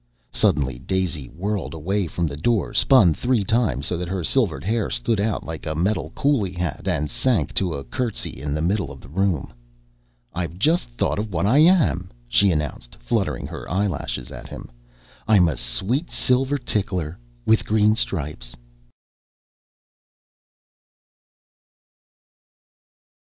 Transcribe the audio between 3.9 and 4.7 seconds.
that her silvered